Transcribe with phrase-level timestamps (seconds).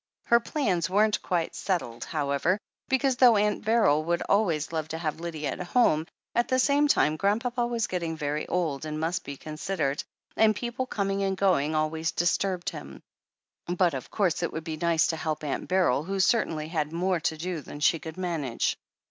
[0.23, 2.57] Her plans weren't quite settled, however,
[2.89, 6.87] because though Aunt Beryl would always love to have Lydia at home, at the same
[6.87, 10.03] time Grandpapa was getting very old, and must be considered,
[10.35, 13.03] and people coming and going always dis turbed him.
[13.67, 17.19] But of course it would be nice to help Atmt Beryl, who certainly had more
[17.19, 18.75] to do than she could manage.